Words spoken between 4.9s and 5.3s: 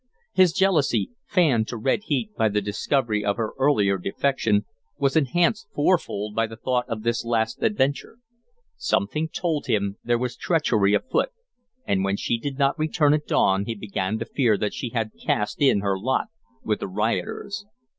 was